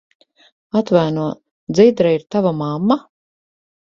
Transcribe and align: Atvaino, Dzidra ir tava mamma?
Atvaino, 0.79 1.25
Dzidra 1.79 2.15
ir 2.17 2.25
tava 2.37 2.53
mamma? 2.63 2.97